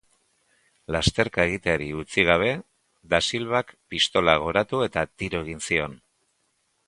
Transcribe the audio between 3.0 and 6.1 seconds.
Dasilvak pistola goratu eta tiro egin zion.